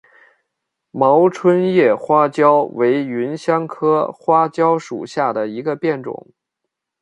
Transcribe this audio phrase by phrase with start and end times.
[0.89, 6.31] 毛椿叶花椒为芸香科花椒属下的一个变种。